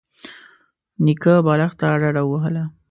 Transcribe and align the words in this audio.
نيکه 1.03 1.33
بالښت 1.45 1.77
ته 1.79 1.87
ډډه 2.01 2.21
ووهله. 2.25 2.63